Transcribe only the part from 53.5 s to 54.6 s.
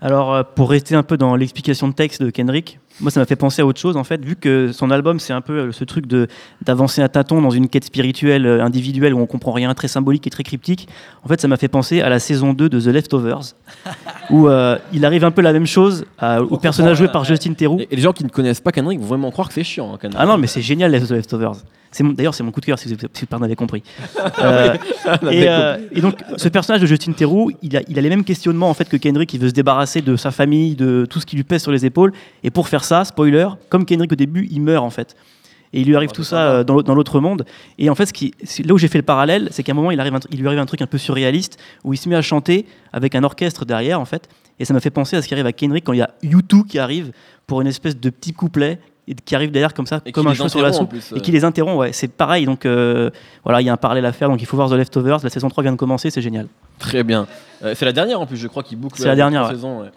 il y a un parallèle à faire. Donc il faut